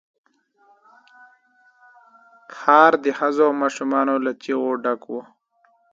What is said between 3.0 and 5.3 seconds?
د ښځو او ماشومان له چيغو ډک وو.